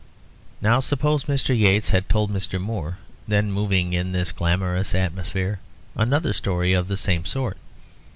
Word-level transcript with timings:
Now 0.61 0.79
suppose 0.79 1.25
Mr. 1.25 1.55
Yeats 1.55 1.91
had 1.91 2.09
told 2.09 2.33
Mr. 2.33 2.59
Moore, 2.59 2.97
then 3.27 3.51
moving 3.51 3.93
in 3.93 4.13
this 4.13 4.31
glamorous 4.31 4.95
atmosphere, 4.95 5.59
another 5.95 6.33
story 6.33 6.73
of 6.73 6.87
the 6.87 6.97
same 6.97 7.23
sort. 7.23 7.57